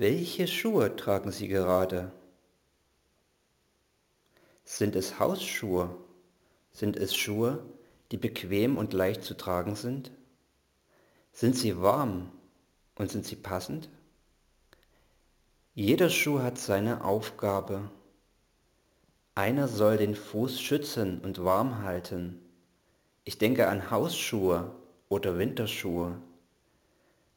[0.00, 2.10] Welche Schuhe tragen Sie gerade?
[4.64, 5.94] Sind es Hausschuhe?
[6.72, 7.62] Sind es Schuhe,
[8.10, 10.10] die bequem und leicht zu tragen sind?
[11.32, 12.32] Sind sie warm
[12.94, 13.90] und sind sie passend?
[15.74, 17.90] Jeder Schuh hat seine Aufgabe.
[19.34, 22.40] Einer soll den Fuß schützen und warm halten.
[23.24, 24.74] Ich denke an Hausschuhe
[25.10, 26.16] oder Winterschuhe.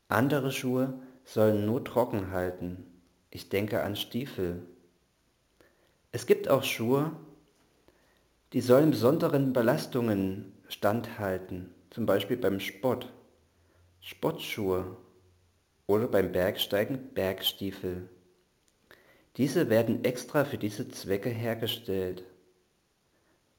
[0.08, 2.86] Andere Schuhe sollen nur trocken halten.
[3.30, 4.66] Ich denke an Stiefel.
[6.12, 7.12] Es gibt auch Schuhe,
[8.54, 13.12] die sollen besonderen Belastungen standhalten, zum Beispiel beim Sport,
[14.00, 14.98] Sportschuhe
[15.88, 18.10] oder beim Bergsteigen Bergstiefel.
[19.38, 22.24] Diese werden extra für diese Zwecke hergestellt.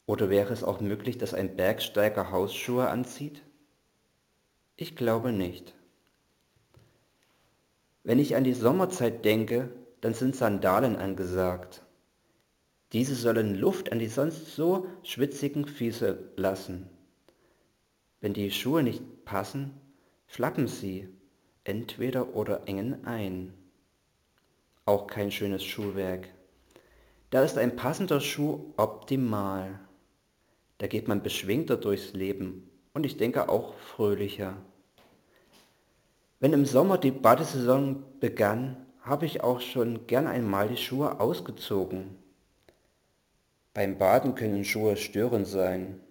[0.06, 3.42] Oder wäre es auch möglich, dass ein Bergsteiger Hausschuhe anzieht?
[4.76, 5.74] Ich glaube nicht.
[8.04, 11.82] Wenn ich an die Sommerzeit denke, dann sind Sandalen angesagt.
[12.92, 16.88] Diese sollen Luft an die sonst so schwitzigen Füße lassen.
[18.20, 19.72] Wenn die Schuhe nicht passen,
[20.26, 21.08] flappen sie
[21.64, 23.54] entweder oder engen ein
[24.86, 26.28] auch kein schönes Schuhwerk.
[27.30, 29.80] Da ist ein passender Schuh optimal.
[30.78, 34.56] Da geht man beschwingter durchs Leben und ich denke auch fröhlicher.
[36.44, 42.18] Wenn im Sommer die Badesaison begann, habe ich auch schon gern einmal die Schuhe ausgezogen.
[43.72, 46.02] Beim Baden können Schuhe störend sein.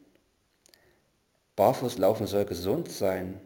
[1.56, 3.42] Barfußlaufen soll gesund sein.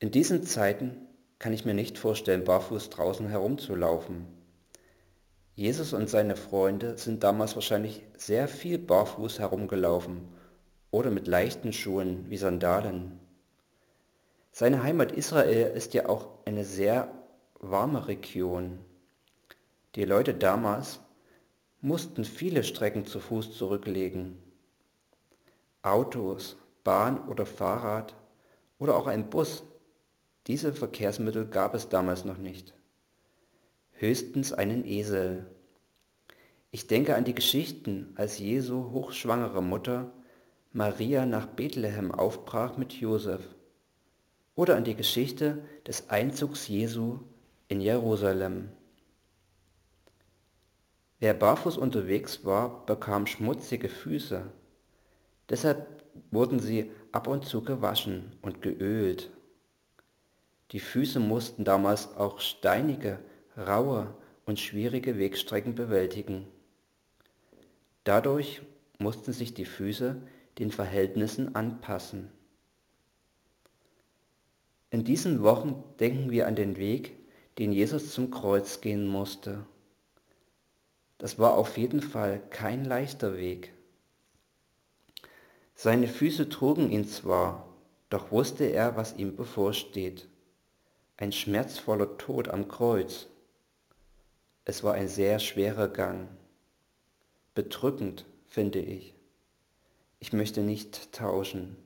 [0.00, 0.96] In diesen Zeiten
[1.38, 4.26] kann ich mir nicht vorstellen, barfuß draußen herumzulaufen.
[5.54, 10.26] Jesus und seine Freunde sind damals wahrscheinlich sehr viel barfuß herumgelaufen
[10.90, 13.20] oder mit leichten Schuhen wie Sandalen.
[14.58, 17.12] Seine Heimat Israel ist ja auch eine sehr
[17.60, 18.78] warme Region.
[19.96, 20.98] Die Leute damals
[21.82, 24.38] mussten viele Strecken zu Fuß zurücklegen.
[25.82, 28.14] Autos, Bahn oder Fahrrad
[28.78, 29.62] oder auch ein Bus
[30.46, 32.72] diese Verkehrsmittel gab es damals noch nicht.
[33.90, 35.44] Höchstens einen Esel.
[36.70, 40.14] Ich denke an die Geschichten, als Jesu hochschwangere Mutter
[40.72, 43.55] Maria nach Bethlehem aufbrach mit Josef.
[44.56, 47.20] Oder an die Geschichte des Einzugs Jesu
[47.68, 48.70] in Jerusalem.
[51.20, 54.42] Wer barfuß unterwegs war, bekam schmutzige Füße.
[55.48, 56.02] Deshalb
[56.32, 59.30] wurden sie ab und zu gewaschen und geölt
[60.72, 63.20] die Füße mussten damals auch steinige,
[63.56, 64.12] raue
[64.46, 66.46] und schwierige Wegstrecken bewältigen.
[68.02, 68.62] Dadurch
[68.98, 70.16] mussten sich die Füße
[70.58, 72.32] den Verhältnissen anpassen.
[74.96, 77.18] In diesen Wochen denken wir an den Weg,
[77.58, 79.66] den Jesus zum Kreuz gehen musste.
[81.18, 83.74] Das war auf jeden Fall kein leichter Weg.
[85.74, 87.68] Seine Füße trugen ihn zwar,
[88.08, 90.30] doch wusste er, was ihm bevorsteht
[91.18, 93.26] ein schmerzvoller Tod am Kreuz.
[94.64, 96.28] Es war ein sehr schwerer Gang.
[97.54, 99.14] Bedrückend, finde ich.
[100.20, 101.76] Ich möchte nicht tauschen.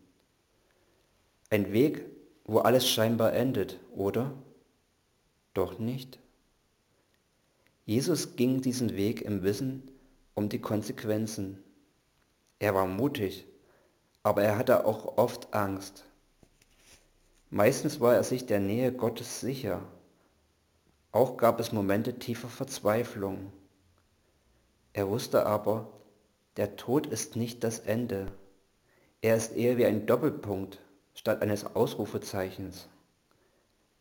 [1.49, 2.05] Ein Weg,
[2.51, 4.33] wo alles scheinbar endet, oder?
[5.55, 6.19] Doch nicht.
[7.87, 9.89] Jesus ging diesen Weg im Wissen
[10.35, 11.63] um die Konsequenzen.
[12.59, 13.47] Er war mutig,
[14.25, 16.05] aber er hatte auch oft Angst.
[17.51, 19.83] Meistens war er sich der Nähe Gottes sicher.
[21.13, 23.53] Auch gab es Momente tiefer Verzweiflung.
[24.93, 25.89] Er wusste aber,
[26.57, 28.27] der Tod ist nicht das Ende.
[29.23, 30.81] Er ist eher wie ein Doppelpunkt
[31.21, 32.89] statt eines Ausrufezeichens.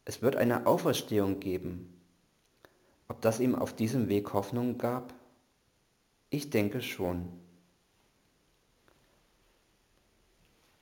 [0.06, 2.02] Es wird eine Auferstehung geben.
[3.09, 5.13] Ob das ihm auf diesem Weg Hoffnung gab?
[6.29, 7.28] Ich denke schon.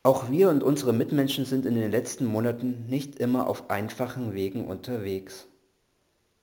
[0.03, 4.67] Auch wir und unsere Mitmenschen sind in den letzten Monaten nicht immer auf einfachen Wegen
[4.67, 5.47] unterwegs.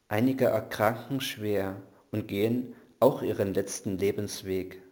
[0.08, 1.80] Einige erkranken schwer
[2.10, 4.82] und gehen auch ihren letzten Lebensweg.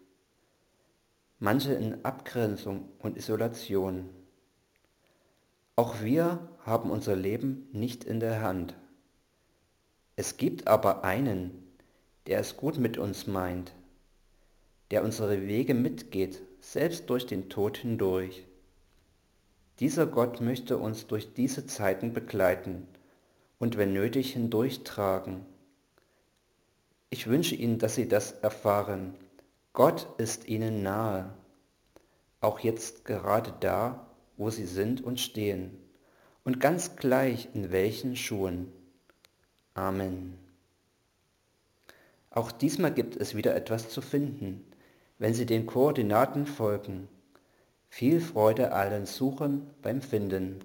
[1.41, 4.22] Manche in Abgrenzung und Isolation.
[5.75, 8.75] Auch wir haben unser Leben nicht in der Hand.
[10.17, 11.67] Es gibt aber einen,
[12.27, 13.73] der es gut mit uns meint,
[14.91, 18.47] der unsere Wege mitgeht, selbst durch den Tod hindurch.
[19.81, 22.87] Dieser Gott möchte uns durch diese Zeiten begleiten
[23.59, 25.47] und wenn nötig hindurchtragen.
[27.09, 29.15] Ich wünsche Ihnen, dass Sie das erfahren.
[29.73, 31.33] Gott ist Ihnen nahe,
[32.43, 35.71] auch jetzt gerade da, wo Sie sind und stehen
[36.45, 38.73] und ganz gleich in welchen Schuhen.
[39.75, 40.39] Amen.
[42.31, 44.65] Auch diesmal gibt es wieder etwas zu finden,
[45.19, 47.09] wenn Sie den Koordinaten folgen.
[47.89, 50.61] Viel Freude allen Suchen beim Finden.